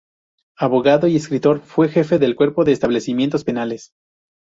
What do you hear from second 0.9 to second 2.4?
y escritor, fue jefe del